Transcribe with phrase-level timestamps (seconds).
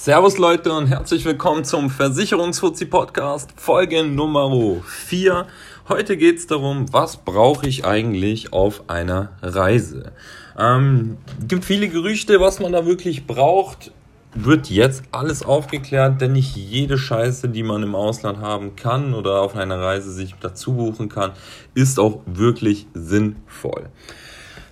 [0.00, 5.44] Servus Leute und herzlich willkommen zum Versicherungsfuzzi Podcast Folge Nummer 4.
[5.88, 10.12] Heute geht es darum, was brauche ich eigentlich auf einer Reise.
[10.56, 13.90] Ähm, gibt viele Gerüchte, was man da wirklich braucht.
[14.34, 19.40] Wird jetzt alles aufgeklärt, denn nicht jede Scheiße, die man im Ausland haben kann oder
[19.40, 21.32] auf einer Reise sich dazu buchen kann,
[21.74, 23.90] ist auch wirklich sinnvoll.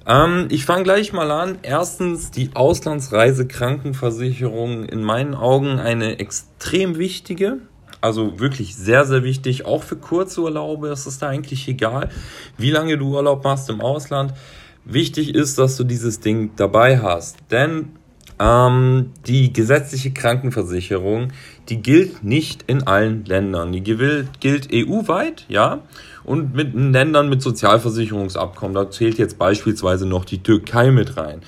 [0.07, 1.59] Ähm, ich fange gleich mal an.
[1.63, 7.59] Erstens, die Auslandsreisekrankenversicherung in meinen Augen eine extrem wichtige.
[8.01, 10.87] Also wirklich sehr, sehr wichtig, auch für Kurzurlaube.
[10.89, 12.11] Es ist da eigentlich egal,
[12.57, 14.33] wie lange du Urlaub machst im Ausland.
[14.85, 17.39] Wichtig ist, dass du dieses Ding dabei hast.
[17.51, 17.97] Denn
[18.39, 21.33] ähm, die gesetzliche Krankenversicherung,
[21.69, 23.73] die gilt nicht in allen Ländern.
[23.73, 25.83] Die gilt EU-weit, ja,
[26.27, 28.75] und mit Ländern mit Sozialversicherungsabkommen.
[28.75, 31.41] Da zählt jetzt beispielsweise noch die Türkei mit rein.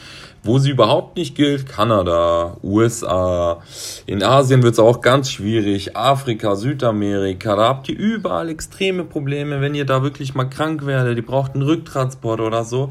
[0.42, 3.60] Wo sie überhaupt nicht gilt, Kanada, USA.
[4.06, 5.96] In Asien wird es auch ganz schwierig.
[5.96, 11.18] Afrika, Südamerika, da habt ihr überall extreme Probleme, wenn ihr da wirklich mal krank werdet.
[11.18, 12.90] Ihr braucht einen Rücktransport oder so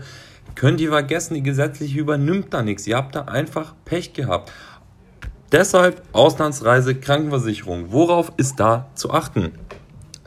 [0.58, 2.88] könnt ihr vergessen, die gesetzliche übernimmt da nichts.
[2.88, 4.52] Ihr habt da einfach Pech gehabt.
[5.52, 7.92] Deshalb Auslandsreise, Krankenversicherung.
[7.92, 9.54] Worauf ist da zu achten?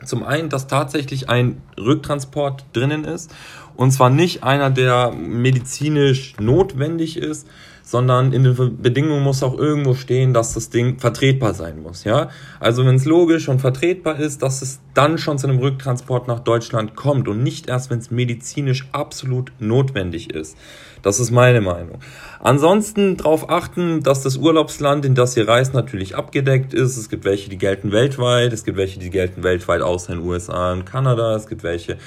[0.05, 3.31] Zum einen, dass tatsächlich ein Rücktransport drinnen ist.
[3.75, 7.47] Und zwar nicht einer, der medizinisch notwendig ist,
[7.83, 12.03] sondern in den Bedingungen muss auch irgendwo stehen, dass das Ding vertretbar sein muss.
[12.03, 12.29] Ja?
[12.59, 16.39] Also wenn es logisch und vertretbar ist, dass es dann schon zu einem Rücktransport nach
[16.39, 20.57] Deutschland kommt und nicht erst, wenn es medizinisch absolut notwendig ist.
[21.01, 21.99] Das ist meine Meinung.
[22.39, 26.97] Ansonsten darauf achten, dass das Urlaubsland, in das ihr reist, natürlich abgedeckt ist.
[26.97, 28.53] Es gibt welche, die gelten weltweit.
[28.53, 31.35] Es gibt welche, die gelten weltweit außer in den USA und Kanada.
[31.35, 31.97] Es gibt welche,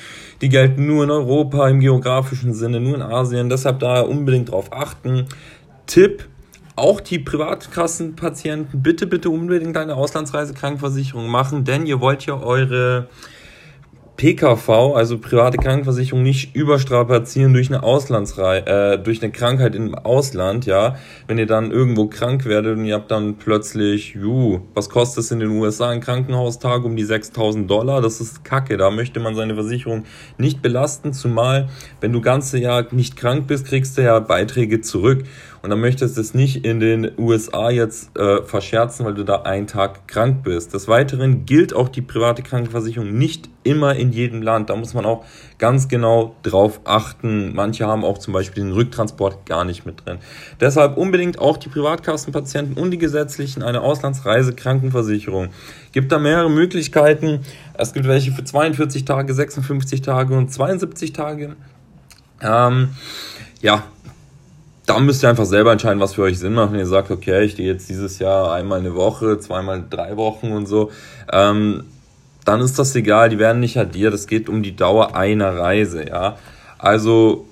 [0.41, 3.49] die gelten nur in Europa im geografischen Sinne, nur in Asien.
[3.49, 5.27] Deshalb da unbedingt darauf achten.
[5.87, 6.25] Tipp,
[6.77, 13.09] auch die Privatkassenpatienten, bitte, bitte unbedingt eine Auslandsreisekrankenversicherung machen, denn ihr wollt ja eure
[14.17, 20.67] PKV, also private Krankenversicherung, nicht überstrapazieren durch eine Auslandsrei äh, durch eine Krankheit im Ausland,
[20.67, 20.97] ja.
[21.27, 25.31] Wenn ihr dann irgendwo krank werdet und ihr habt dann plötzlich, ju, was kostet es
[25.33, 28.01] in den USA ein Krankenhaustag um die 6000 Dollar?
[28.01, 30.05] Das ist Kacke, da möchte man seine Versicherung
[30.39, 31.69] nicht belasten, zumal
[32.01, 35.25] wenn du ganze Jahr nicht krank bist, kriegst du ja Beiträge zurück
[35.65, 39.43] und dann möchtest du es nicht in den USA jetzt äh, verscherzen, weil du da
[39.43, 40.75] einen Tag krank bist.
[40.75, 44.71] Des Weiteren gilt auch die private Krankenversicherung nicht immer in jedem Land.
[44.71, 45.25] Da muss man auch
[45.59, 47.55] ganz genau drauf achten.
[47.55, 50.19] Manche haben auch zum Beispiel den Rücktransport gar nicht mit drin.
[50.61, 55.49] Deshalb unbedingt auch die Privatkassenpatienten und die gesetzlichen eine Auslandsreisekrankenversicherung.
[55.93, 57.41] Gibt da mehrere Möglichkeiten.
[57.75, 61.57] Es gibt welche für 42 Tage, 56 Tage und 72 Tage.
[62.41, 62.91] Ähm,
[63.61, 63.85] ja,
[64.87, 66.73] da müsst ihr einfach selber entscheiden, was für euch Sinn macht.
[66.73, 70.53] Wenn ihr sagt, okay, ich gehe jetzt dieses Jahr einmal eine Woche, zweimal drei Wochen
[70.53, 70.91] und so,
[71.33, 71.85] ähm,
[72.45, 74.15] dann ist das egal, die werden nicht addiert.
[74.15, 76.37] Es geht um die Dauer einer Reise, ja.
[76.79, 77.47] Also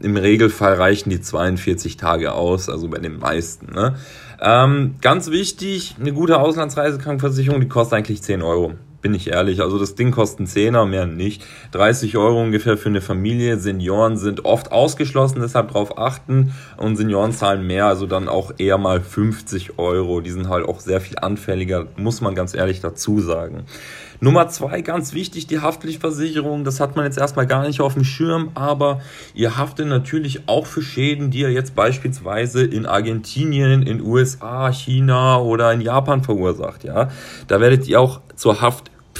[0.00, 3.72] im Regelfall reichen die 42 Tage aus, also bei den meisten.
[3.74, 3.96] Ne?
[4.40, 9.60] Ähm, ganz wichtig, eine gute Auslandsreisekrankenversicherung, die kostet eigentlich 10 Euro bin ich ehrlich.
[9.60, 11.44] Also das Ding kostet einen Zehner, mehr nicht.
[11.72, 13.58] 30 Euro ungefähr für eine Familie.
[13.58, 16.52] Senioren sind oft ausgeschlossen, deshalb darauf achten.
[16.76, 20.20] Und Senioren zahlen mehr, also dann auch eher mal 50 Euro.
[20.20, 23.64] Die sind halt auch sehr viel anfälliger, muss man ganz ehrlich dazu sagen.
[24.22, 26.62] Nummer zwei, ganz wichtig, die Haftpflichtversicherung.
[26.62, 29.00] Das hat man jetzt erstmal gar nicht auf dem Schirm, aber
[29.32, 35.38] ihr haftet natürlich auch für Schäden, die ihr jetzt beispielsweise in Argentinien, in USA, China
[35.38, 36.84] oder in Japan verursacht.
[36.84, 37.08] Ja,
[37.48, 38.60] da werdet ihr auch zur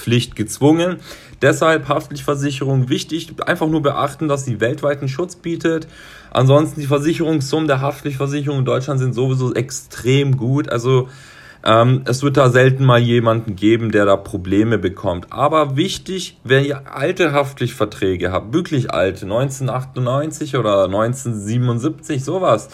[0.01, 0.97] Haftpflicht gezwungen.
[1.43, 3.33] Deshalb Haftpflichtversicherung wichtig.
[3.47, 5.87] Einfach nur beachten, dass sie weltweiten Schutz bietet.
[6.31, 10.69] Ansonsten die Versicherungssummen der Haftpflichtversicherung in Deutschland sind sowieso extrem gut.
[10.69, 11.09] Also
[11.65, 15.27] ähm, es wird da selten mal jemanden geben, der da Probleme bekommt.
[15.31, 22.69] Aber wichtig, wenn ihr alte Haftpflichtverträge habt, wirklich alte, 1998 oder 1977, sowas,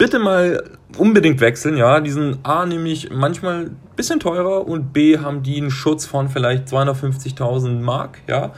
[0.00, 0.64] bitte mal
[0.96, 2.00] unbedingt wechseln, ja.
[2.00, 6.30] Die sind A nämlich manchmal ein bisschen teurer und B haben die einen Schutz von
[6.30, 8.52] vielleicht 250.000 Mark, ja.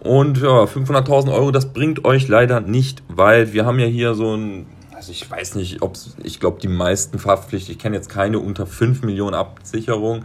[0.00, 4.34] Und ja, 500.000 Euro, das bringt euch leider nicht, weil wir haben ja hier so
[4.34, 8.40] ein also ich weiß nicht, ob ich glaube, die meisten Haftpflicht, ich kenne jetzt keine
[8.40, 10.24] unter 5 Millionen Absicherung.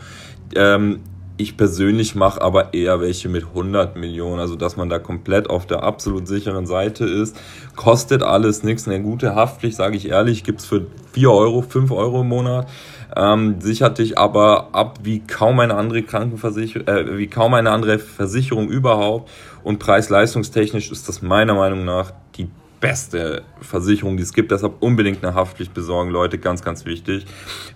[0.55, 1.01] Ähm,
[1.39, 5.65] ich persönlich mache aber eher welche mit 100 Millionen, also dass man da komplett auf
[5.65, 7.37] der absolut sicheren Seite ist.
[7.77, 8.89] Kostet alles nichts.
[8.89, 12.67] Eine gute Haftpflicht, sage ich ehrlich, gibt's für 4 Euro, 5 Euro im Monat.
[13.15, 17.99] Ähm, sichert dich aber ab wie kaum eine andere Krankenversicherung, äh, wie kaum eine andere
[17.99, 19.29] Versicherung überhaupt.
[19.63, 24.51] Und preis-leistungstechnisch ist das meiner Meinung nach die beste Versicherung, die es gibt.
[24.51, 26.37] Deshalb unbedingt eine Haftpflicht besorgen, Leute.
[26.37, 27.25] Ganz, ganz wichtig.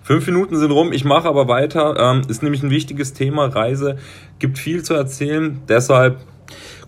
[0.02, 0.92] Fünf Minuten sind rum.
[0.92, 1.96] Ich mache aber weiter.
[1.98, 3.46] Ähm, ist nämlich ein wichtiges Thema.
[3.46, 3.96] Reise
[4.38, 5.60] gibt viel zu erzählen.
[5.68, 6.18] Deshalb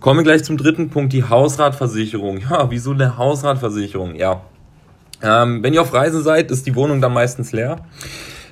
[0.00, 1.12] kommen wir gleich zum dritten Punkt.
[1.12, 2.38] Die Hausratversicherung.
[2.38, 4.14] Ja, wieso eine Hausratversicherung?
[4.14, 4.42] Ja.
[5.22, 7.86] Ähm, wenn ihr auf Reisen seid, ist die Wohnung dann meistens leer.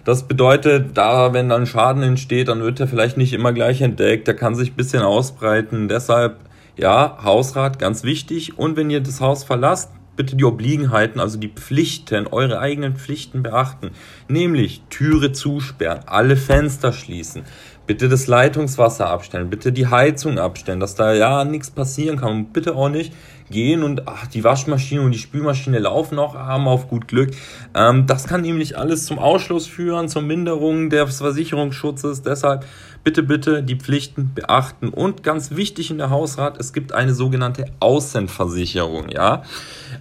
[0.05, 4.29] Das bedeutet, da, wenn dann Schaden entsteht, dann wird er vielleicht nicht immer gleich entdeckt.
[4.29, 5.89] Der kann sich ein bisschen ausbreiten.
[5.89, 6.37] Deshalb
[6.77, 8.59] ja, Hausrat, ganz wichtig.
[8.59, 13.43] Und wenn ihr das Haus verlasst, bitte die Obliegenheiten, also die Pflichten, eure eigenen Pflichten
[13.43, 13.91] beachten.
[14.29, 17.43] Nämlich Türe zusperren, alle Fenster schließen,
[17.87, 22.33] bitte das Leitungswasser abstellen, bitte die Heizung abstellen, dass da ja nichts passieren kann.
[22.33, 23.13] Und bitte auch nicht
[23.51, 27.31] gehen und ach, die Waschmaschine und die Spülmaschine laufen noch arm auf gut Glück.
[27.75, 32.23] Ähm, das kann nämlich alles zum Ausschluss führen, zur Minderung des Versicherungsschutzes.
[32.23, 32.65] Deshalb
[33.05, 34.89] bitte, bitte die Pflichten beachten.
[34.89, 39.43] Und ganz wichtig in der Hausrat, es gibt eine sogenannte Außenversicherung, ja.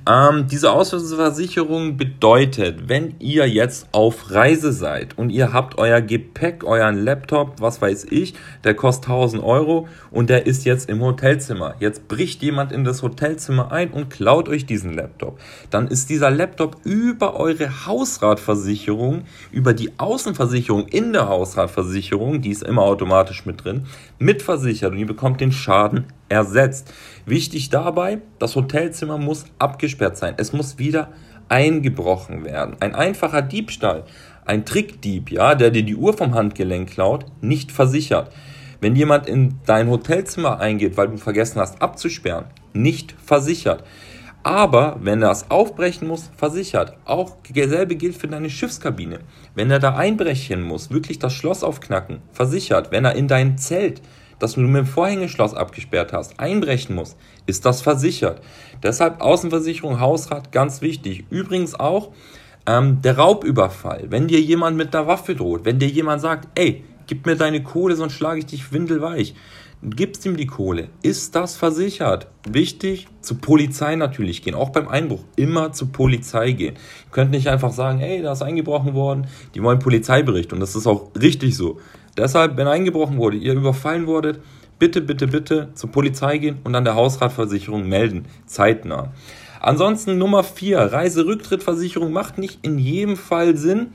[0.06, 6.66] Ähm, diese Außenversicherung bedeutet, wenn ihr jetzt auf Reise seid und ihr habt euer Gepäck,
[6.66, 8.34] euren Laptop, was weiß ich,
[8.66, 11.76] der kostet 1000 Euro und der ist jetzt im Hotelzimmer.
[11.80, 15.40] Jetzt bricht jemand in das Hotelzimmer ein und klaut euch diesen Laptop.
[15.70, 22.64] Dann ist dieser Laptop über eure Hausratversicherung, über die Außenversicherung in der Hausratversicherung, die ist
[22.64, 23.86] immer automatisch mit drin,
[24.20, 26.94] mitversichert und ihr bekommt den Schaden ersetzt.
[27.26, 30.34] Wichtig dabei, das Hotelzimmer muss abgesperrt sein.
[30.38, 31.10] Es muss wieder
[31.50, 32.76] eingebrochen werden.
[32.80, 34.04] Ein einfacher Diebstahl,
[34.46, 38.32] ein Trickdieb, ja, der dir die Uhr vom Handgelenk klaut, nicht versichert.
[38.82, 43.84] Wenn jemand in dein Hotelzimmer eingeht, weil du vergessen hast abzusperren, nicht versichert.
[44.44, 46.98] Aber wenn er es aufbrechen muss, versichert.
[47.06, 49.20] Auch dasselbe gilt für deine Schiffskabine.
[49.56, 52.92] Wenn er da einbrechen muss, wirklich das Schloss aufknacken, versichert.
[52.92, 54.02] Wenn er in dein Zelt
[54.44, 58.42] das du mit dem Vorhängeschloss abgesperrt hast, einbrechen muss, ist das versichert.
[58.84, 61.24] Deshalb Außenversicherung, Hausrat, ganz wichtig.
[61.30, 62.12] Übrigens auch
[62.66, 64.08] ähm, der Raubüberfall.
[64.10, 67.64] Wenn dir jemand mit einer Waffe droht, wenn dir jemand sagt, ey, gib mir deine
[67.64, 69.34] Kohle, sonst schlage ich dich windelweich.
[69.82, 70.90] Gibst ihm die Kohle.
[71.02, 72.28] Ist das versichert?
[72.48, 74.56] Wichtig, zur Polizei natürlich gehen.
[74.56, 76.76] Auch beim Einbruch immer zur Polizei gehen.
[76.76, 79.28] Ihr könnt nicht einfach sagen, ey, da ist eingebrochen worden.
[79.56, 80.54] Die wollen Polizeibericht.
[80.54, 81.80] Und das ist auch richtig so.
[82.18, 84.40] Deshalb, wenn eingebrochen wurde, ihr überfallen wurdet,
[84.80, 88.26] bitte, bitte, bitte zur Polizei gehen und an der Hausratversicherung melden.
[88.46, 89.12] Zeitnah.
[89.60, 93.94] Ansonsten Nummer 4, Reiserücktrittversicherung macht nicht in jedem Fall Sinn.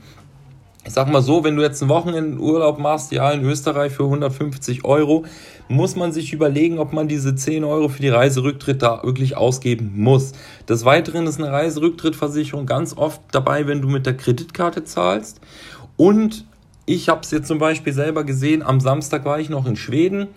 [0.83, 4.83] Ich sag mal so, wenn du jetzt einen Wochenendurlaub machst, ja, in Österreich für 150
[4.83, 5.25] Euro,
[5.67, 9.91] muss man sich überlegen, ob man diese 10 Euro für die Reiserücktritt da wirklich ausgeben
[9.95, 10.31] muss.
[10.67, 15.39] Des Weiteren ist eine Reiserücktrittversicherung ganz oft dabei, wenn du mit der Kreditkarte zahlst
[15.95, 16.48] und
[16.89, 18.63] ich habe es jetzt zum Beispiel selber gesehen.
[18.63, 20.29] Am Samstag war ich noch in Schweden.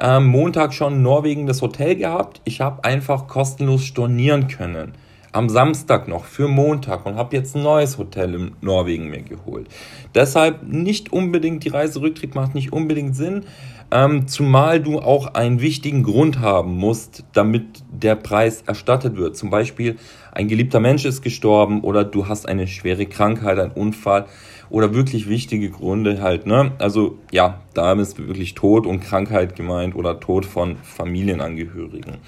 [0.00, 2.40] Ähm, Montag schon in Norwegen das Hotel gehabt.
[2.44, 4.94] Ich habe einfach kostenlos stornieren können.
[5.32, 9.68] Am Samstag noch für Montag und habe jetzt ein neues Hotel in Norwegen mir geholt.
[10.14, 13.44] Deshalb nicht unbedingt die Reiserücktritt macht nicht unbedingt Sinn.
[13.90, 19.36] Ähm, zumal du auch einen wichtigen Grund haben musst, damit der Preis erstattet wird.
[19.36, 19.96] Zum Beispiel
[20.32, 24.24] ein geliebter Mensch ist gestorben oder du hast eine schwere Krankheit, einen Unfall
[24.70, 26.72] oder wirklich wichtige Gründe halt, ne?
[26.78, 32.18] Also ja, da ist wirklich Tod und Krankheit gemeint oder Tod von Familienangehörigen.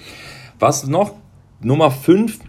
[0.59, 1.15] Was noch?
[1.61, 2.39] Nummer 5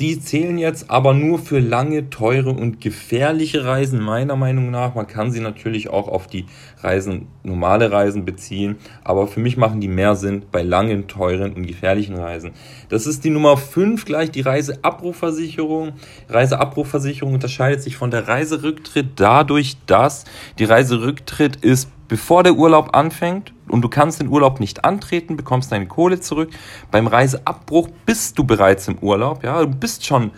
[0.00, 4.94] die zählen jetzt aber nur für lange, teure und gefährliche Reisen, meiner Meinung nach.
[4.94, 6.46] Man kann sie natürlich auch auf die
[6.80, 11.66] Reisen, normale Reisen beziehen, aber für mich machen die mehr Sinn bei langen, teuren und
[11.66, 12.52] gefährlichen Reisen.
[12.88, 15.94] Das ist die Nummer 5 gleich, die Reiseabbruchversicherung.
[16.28, 20.24] Reiseabbruchversicherung unterscheidet sich von der Reiserücktritt dadurch, dass
[20.58, 25.70] die Reiserücktritt ist bevor der Urlaub anfängt und du kannst den Urlaub nicht antreten, bekommst
[25.70, 26.50] deine Kohle zurück.
[26.90, 30.32] Beim Reiseabbruch bist du bereits im Urlaub, ja, du bist schon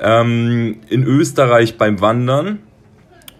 [0.00, 2.60] ähm, in Österreich beim Wandern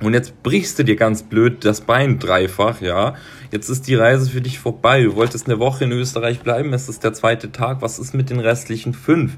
[0.03, 3.15] und jetzt brichst du dir ganz blöd das Bein dreifach, ja.
[3.51, 5.05] Jetzt ist die Reise für dich vorbei.
[5.05, 7.81] Du wolltest eine Woche in Österreich bleiben, es ist der zweite Tag.
[7.81, 9.37] Was ist mit den restlichen fünf?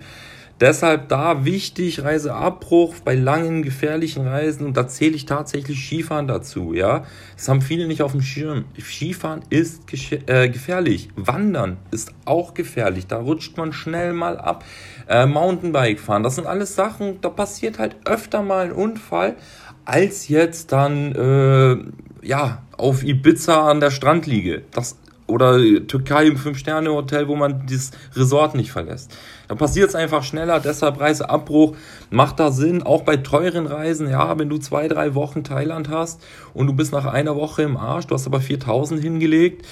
[0.61, 4.67] Deshalb da wichtig, Reiseabbruch bei langen, gefährlichen Reisen.
[4.67, 7.05] Und da zähle ich tatsächlich Skifahren dazu, ja.
[7.37, 8.65] Das haben viele nicht auf dem Schirm.
[8.81, 9.83] Skifahren ist
[10.27, 11.11] äh, gefährlich.
[11.15, 13.07] Wandern ist auch gefährlich.
[13.07, 14.65] Da rutscht man schnell mal ab.
[15.09, 19.37] Äh, Mountainbike fahren, das sind alles Sachen, da passiert halt öfter mal ein Unfall,
[19.85, 24.63] als jetzt dann, äh, ja, auf Ibiza an der Strandliege.
[24.71, 24.97] Das
[25.29, 29.15] oder Türkei im Fünf-Sterne-Hotel, wo man dieses Resort nicht verlässt.
[29.47, 31.77] Da passiert es einfach schneller, deshalb Reiseabbruch
[32.11, 36.21] macht da Sinn, auch bei teuren Reisen, ja, wenn du zwei, drei Wochen Thailand hast
[36.55, 39.65] und du bist nach einer Woche im Arsch, du hast aber 4000 hingelegt,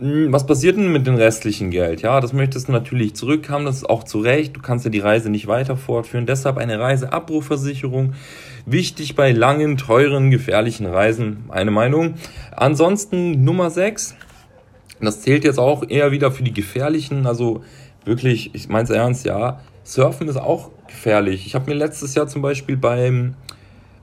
[0.00, 2.00] Hm, was passiert denn mit dem restlichen Geld?
[2.00, 4.56] Ja, das möchtest du natürlich zurückhaben, das ist auch zu Recht.
[4.56, 6.24] Du kannst ja die Reise nicht weiter fortführen.
[6.24, 8.14] Deshalb eine Reiseabbruchversicherung.
[8.64, 12.14] Wichtig bei langen, teuren, gefährlichen Reisen, meine Meinung.
[12.56, 14.16] Ansonsten Nummer 6.
[15.00, 17.62] Das zählt jetzt auch eher wieder für die gefährlichen, also
[18.04, 19.60] wirklich, ich meine es ernst, ja.
[19.84, 21.46] Surfen ist auch gefährlich.
[21.46, 23.34] Ich habe mir letztes Jahr zum Beispiel beim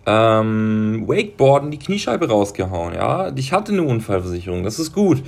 [0.05, 2.93] ähm, Wakeboarden die Kniescheibe rausgehauen.
[2.93, 5.21] Ja, ich hatte eine Unfallversicherung, das ist gut.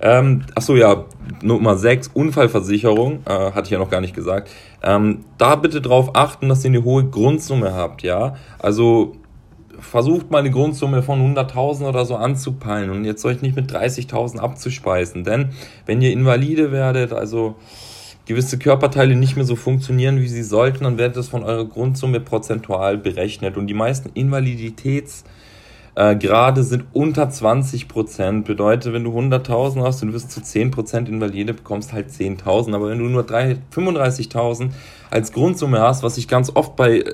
[0.00, 1.06] Ähm, achso, ja,
[1.42, 4.48] Nummer 6, Unfallversicherung, äh, hatte ich ja noch gar nicht gesagt.
[4.82, 8.36] Ähm, da bitte darauf achten, dass ihr eine hohe Grundsumme habt, ja.
[8.60, 9.16] Also
[9.80, 14.38] versucht mal eine Grundsumme von 100.000 oder so anzupeilen und jetzt euch nicht mit 30.000
[14.38, 15.50] abzuspeisen, denn
[15.86, 17.56] wenn ihr Invalide werdet, also
[18.28, 22.20] gewisse Körperteile nicht mehr so funktionieren, wie sie sollten, dann wird das von eurer Grundsumme
[22.20, 23.56] prozentual berechnet.
[23.56, 28.44] Und die meisten Invaliditätsgrade äh, sind unter 20 Prozent.
[28.44, 32.74] Bedeutet, wenn du 100.000 hast und wirst zu 10 Prozent Invalide, bekommst halt 10.000.
[32.74, 34.72] Aber wenn du nur 35.000
[35.10, 37.04] als Grundsumme hast, was ich ganz oft bei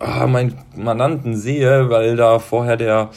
[0.00, 3.10] äh, meinen Mandanten sehe, weil da vorher der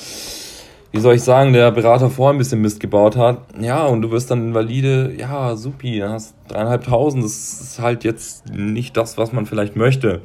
[0.92, 3.42] wie soll ich sagen, der Berater vorher ein bisschen Mist gebaut hat.
[3.60, 7.24] Ja, und du wirst dann Invalide, ja, supi, dann hast dreieinhalbtausend.
[7.24, 10.22] Das ist halt jetzt nicht das, was man vielleicht möchte.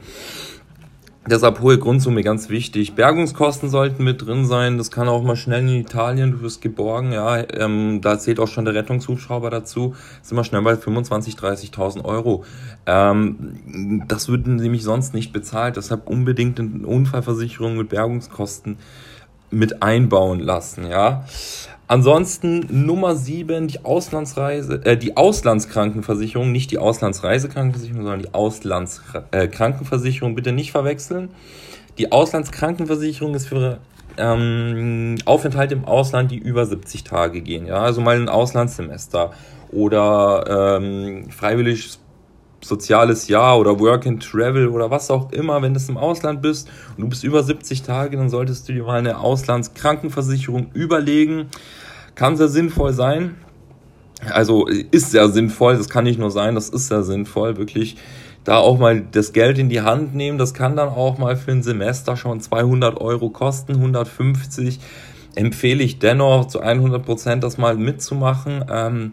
[1.27, 2.95] Deshalb hohe Grundsumme ganz wichtig.
[2.95, 4.77] Bergungskosten sollten mit drin sein.
[4.77, 6.33] Das kann auch mal schnell in Italien.
[6.33, 7.13] Du wirst geborgen.
[7.13, 9.95] Ja, ähm, da zählt auch schon der Rettungshubschrauber dazu.
[10.21, 12.45] Sind wir schnell bei 25.000, 30.000 Euro.
[12.85, 15.79] Ähm, das würden sie mich sonst nicht bezahlt.
[15.79, 18.77] Deshalb unbedingt eine Unfallversicherung mit Bergungskosten
[19.55, 21.25] mit einbauen lassen, ja.
[21.87, 30.35] Ansonsten Nummer 7, die Auslandsreise, äh, die Auslandskrankenversicherung, nicht die Auslandsreisekrankenversicherung, sondern die Auslandskrankenversicherung, äh,
[30.35, 31.29] bitte nicht verwechseln.
[31.99, 33.79] Die Auslandskrankenversicherung ist für
[34.17, 39.33] ähm, Aufenthalte im Ausland, die über 70 Tage gehen, ja, also mal ein Auslandssemester
[39.71, 41.99] oder ähm, freiwilliges
[42.67, 46.69] soziales Jahr oder Work and Travel oder was auch immer, wenn du im Ausland bist
[46.97, 51.47] und du bist über 70 Tage, dann solltest du dir mal eine Auslandskrankenversicherung überlegen.
[52.15, 53.37] Kann sehr sinnvoll sein.
[54.31, 57.97] Also ist sehr sinnvoll, das kann nicht nur sein, das ist sehr sinnvoll, wirklich
[58.45, 60.39] da auch mal das Geld in die Hand nehmen.
[60.39, 64.81] Das kann dann auch mal für ein Semester schon 200 Euro kosten, 150.
[65.35, 68.65] Empfehle ich dennoch zu 100 Prozent das mal mitzumachen.
[68.71, 69.13] Ähm,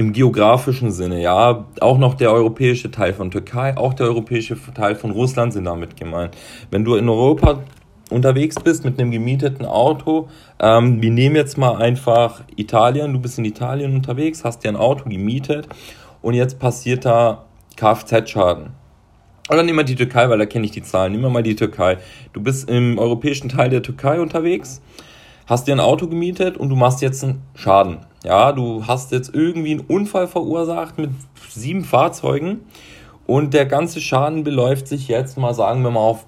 [0.00, 4.94] im geografischen Sinne, ja, auch noch der europäische Teil von Türkei, auch der europäische Teil
[4.94, 6.34] von Russland sind damit gemeint.
[6.70, 7.60] Wenn du in Europa
[8.08, 10.28] unterwegs bist mit einem gemieteten Auto,
[10.58, 14.76] ähm, wir nehmen jetzt mal einfach Italien, du bist in Italien unterwegs, hast dir ein
[14.76, 15.68] Auto gemietet
[16.22, 17.44] und jetzt passiert da
[17.76, 18.70] Kfz-Schaden.
[19.50, 21.12] Oder nehmen wir die Türkei, weil da kenne ich die Zahlen.
[21.12, 21.98] Nehmen wir mal die Türkei.
[22.32, 24.80] Du bist im europäischen Teil der Türkei unterwegs,
[25.46, 27.98] hast dir ein Auto gemietet und du machst jetzt einen Schaden.
[28.24, 31.10] Ja, du hast jetzt irgendwie einen Unfall verursacht mit
[31.48, 32.60] sieben Fahrzeugen
[33.26, 36.26] und der ganze Schaden beläuft sich jetzt mal, sagen wir mal, auf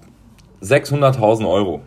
[0.62, 1.82] 600.000 Euro.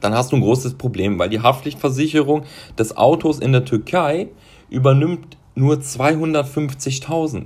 [0.00, 2.42] Dann hast du ein großes Problem, weil die Haftpflichtversicherung
[2.78, 4.28] des Autos in der Türkei
[4.70, 7.44] übernimmt nur 250.000.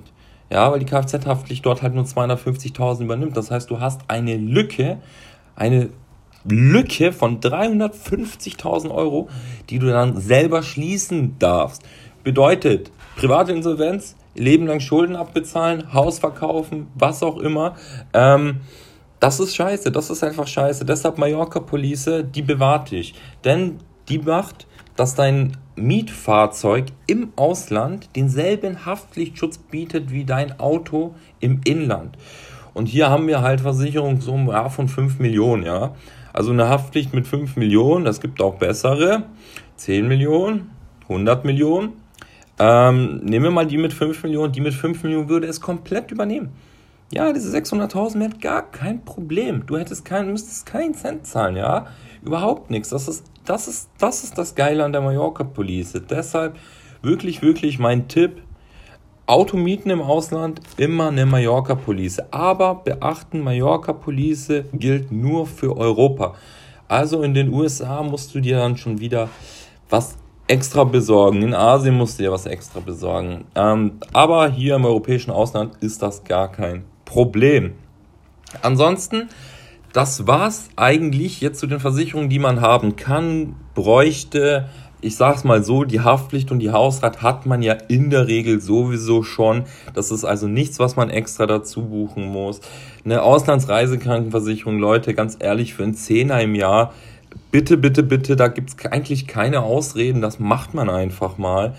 [0.51, 3.37] Ja, weil die Kfz-Haftpflicht dort halt nur 250.000 übernimmt.
[3.37, 4.99] Das heißt, du hast eine Lücke,
[5.55, 5.91] eine
[6.45, 9.29] Lücke von 350.000 Euro,
[9.69, 11.83] die du dann selber schließen darfst.
[12.25, 17.77] Bedeutet, private Insolvenz, Leben lang Schulden abbezahlen, Haus verkaufen, was auch immer.
[18.15, 18.61] Ähm,
[19.19, 20.85] das ist scheiße, das ist einfach scheiße.
[20.85, 23.15] Deshalb Mallorca Police, die bewahrt dich.
[23.45, 23.79] Denn
[24.09, 24.67] die macht
[25.01, 32.19] dass dein Mietfahrzeug im Ausland denselben Haftpflichtschutz bietet wie dein Auto im Inland.
[32.75, 35.95] Und hier haben wir halt Versicherungssummen ja, von 5 Millionen, ja.
[36.33, 39.25] Also eine Haftpflicht mit 5 Millionen, das gibt auch bessere.
[39.77, 40.71] 10 Millionen,
[41.03, 41.95] 100 Millionen.
[42.59, 44.53] Ähm, nehmen wir mal die mit 5 Millionen.
[44.53, 46.51] Die mit 5 Millionen würde es komplett übernehmen.
[47.13, 49.67] Ja, diese 600.000 wären gar kein Problem.
[49.67, 51.87] Du hättest kein, müsstest keinen Cent zahlen, ja.
[52.23, 52.91] Überhaupt nichts.
[52.91, 56.03] Das ist, das ist, das ist das Geile an der Mallorca-Police.
[56.09, 56.57] Deshalb
[57.03, 58.43] wirklich, wirklich mein Tipp.
[59.31, 62.33] Automieten im Ausland, immer eine Mallorca-Police.
[62.33, 66.35] Aber beachten, Mallorca-Police gilt nur für Europa.
[66.89, 69.29] Also in den USA musst du dir dann schon wieder
[69.89, 70.17] was
[70.49, 71.43] extra besorgen.
[71.43, 73.45] In Asien musst du dir was extra besorgen.
[73.55, 77.75] Ähm, aber hier im europäischen Ausland ist das gar kein Problem.
[78.63, 79.29] Ansonsten,
[79.93, 84.69] das war's eigentlich jetzt zu den Versicherungen, die man haben kann, bräuchte.
[85.03, 88.61] Ich sag's mal so, die Haftpflicht und die Hausrat hat man ja in der Regel
[88.61, 89.65] sowieso schon.
[89.95, 92.61] Das ist also nichts, was man extra dazu buchen muss.
[93.05, 96.93] Eine Auslandsreisekrankenversicherung, Leute, ganz ehrlich, für einen Zehner im Jahr,
[97.51, 101.75] bitte, bitte, bitte, da gibt's eigentlich keine Ausreden, das macht man einfach mal.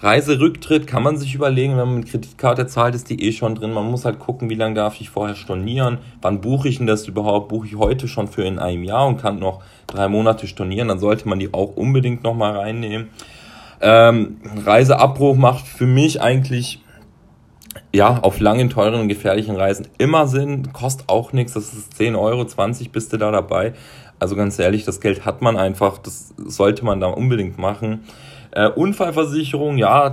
[0.00, 3.72] Reiserücktritt kann man sich überlegen, wenn man mit Kreditkarte zahlt, ist die eh schon drin.
[3.72, 7.08] Man muss halt gucken, wie lange darf ich vorher stornieren, wann buche ich denn das
[7.08, 10.88] überhaupt, buche ich heute schon für in einem Jahr und kann noch drei Monate stornieren,
[10.88, 13.08] dann sollte man die auch unbedingt nochmal reinnehmen.
[13.80, 16.80] Ähm, Reiseabbruch macht für mich eigentlich
[17.92, 22.16] ja, auf langen, teuren und gefährlichen Reisen immer Sinn, kostet auch nichts, das ist 10
[22.16, 23.72] Euro, 20 bist du da dabei.
[24.20, 28.04] Also ganz ehrlich, das Geld hat man einfach, das sollte man da unbedingt machen.
[28.52, 30.12] Äh, Unfallversicherung, ja,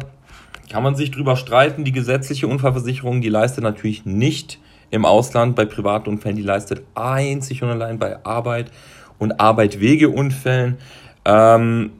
[0.70, 1.84] kann man sich drüber streiten.
[1.84, 4.60] Die gesetzliche Unfallversicherung, die leistet natürlich nicht
[4.92, 8.72] im Ausland bei Privatunfällen, die leistet einzig und allein bei Arbeit
[9.20, 10.78] und Arbeitwegeunfällen
[11.26, 11.92] ähm,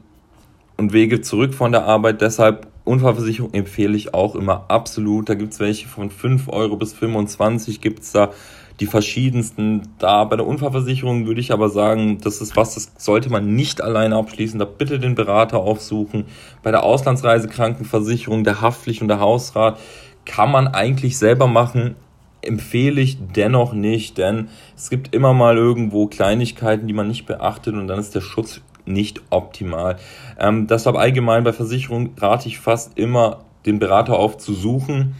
[0.76, 2.20] und Wege zurück von der Arbeit.
[2.20, 5.28] Deshalb Unfallversicherung empfehle ich auch immer absolut.
[5.28, 8.30] Da gibt es welche von 5 Euro bis 25 gibt es da
[8.80, 9.82] die verschiedensten.
[9.98, 13.80] Da bei der Unfallversicherung würde ich aber sagen, das ist was, das sollte man nicht
[13.80, 14.58] alleine abschließen.
[14.58, 16.26] Da bitte den Berater aufsuchen.
[16.62, 19.78] Bei der Auslandsreisekrankenversicherung, der Haftpflicht und der Hausrat
[20.24, 21.96] kann man eigentlich selber machen.
[22.42, 27.74] Empfehle ich dennoch nicht, denn es gibt immer mal irgendwo Kleinigkeiten, die man nicht beachtet
[27.74, 29.96] und dann ist der Schutz nicht optimal.
[30.38, 35.16] Ähm, deshalb allgemein bei Versicherungen rate ich fast immer, den Berater aufzusuchen.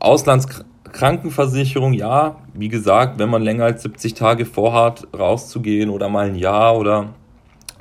[0.00, 6.26] Auslands Krankenversicherung, ja, wie gesagt, wenn man länger als 70 Tage vorhat, rauszugehen oder mal
[6.26, 7.14] ein Jahr oder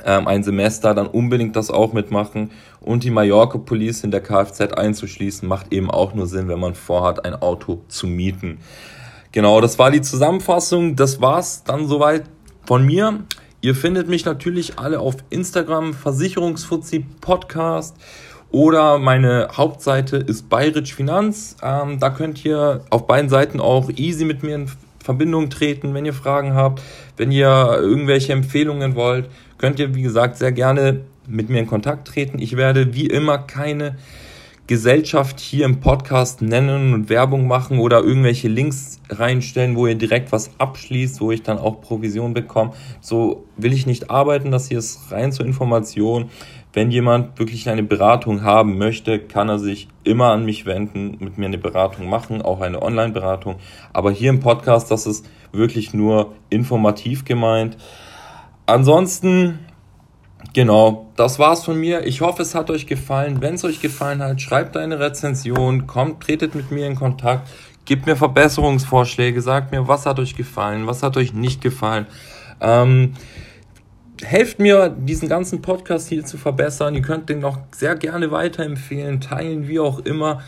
[0.05, 2.51] ähm, ein Semester, dann unbedingt das auch mitmachen.
[2.81, 6.75] Und die Mallorca Police in der Kfz einzuschließen, macht eben auch nur Sinn, wenn man
[6.75, 8.59] vorhat, ein Auto zu mieten.
[9.31, 10.95] Genau, das war die Zusammenfassung.
[10.95, 12.23] Das war's dann soweit
[12.65, 13.19] von mir.
[13.61, 17.97] Ihr findet mich natürlich alle auf Instagram, Versicherungsfuzzi Podcast.
[18.51, 21.55] Oder meine Hauptseite ist Bayerisch Finanz.
[21.62, 24.67] Ähm, da könnt ihr auf beiden Seiten auch easy mit mir in
[25.03, 26.81] Verbindung treten, wenn ihr Fragen habt.
[27.15, 32.07] Wenn ihr irgendwelche Empfehlungen wollt, könnt ihr, wie gesagt, sehr gerne mit mir in Kontakt
[32.07, 32.39] treten.
[32.39, 33.95] Ich werde wie immer keine
[34.69, 40.31] Gesellschaft hier im Podcast nennen und Werbung machen oder irgendwelche Links reinstellen, wo ihr direkt
[40.31, 42.73] was abschließt, wo ich dann auch Provision bekomme.
[43.01, 46.29] So will ich nicht arbeiten, das hier ist rein zur Information.
[46.71, 51.38] Wenn jemand wirklich eine Beratung haben möchte, kann er sich immer an mich wenden, mit
[51.39, 53.55] mir eine Beratung machen, auch eine Online-Beratung.
[53.91, 57.75] Aber hier im Podcast, das ist wirklich nur informativ gemeint.
[58.67, 59.60] Ansonsten,
[60.53, 62.05] genau, das war's von mir.
[62.05, 63.41] Ich hoffe, es hat euch gefallen.
[63.41, 67.49] Wenn es euch gefallen hat, schreibt eine Rezension, kommt, tretet mit mir in Kontakt,
[67.86, 72.05] gebt mir Verbesserungsvorschläge, sagt mir, was hat euch gefallen, was hat euch nicht gefallen.
[72.62, 73.13] Ähm,
[74.23, 76.95] helft mir, diesen ganzen Podcast hier zu verbessern.
[76.95, 80.41] Ihr könnt den auch sehr gerne weiterempfehlen, teilen, wie auch immer,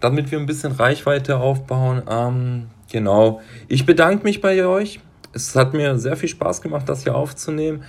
[0.00, 2.02] damit wir ein bisschen Reichweite aufbauen.
[2.08, 3.40] Ähm, genau.
[3.68, 5.00] Ich bedanke mich bei euch.
[5.32, 7.84] Es hat mir sehr viel Spaß gemacht, das hier aufzunehmen.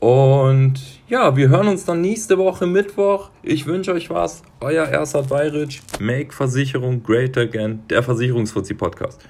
[0.00, 0.74] Und
[1.08, 3.30] ja, wir hören uns dann nächste Woche Mittwoch.
[3.42, 4.42] Ich wünsche euch was.
[4.60, 9.20] Euer Ersat Bayritsch, Make Versicherung Great Again, der Versicherungsfuzzi Podcast.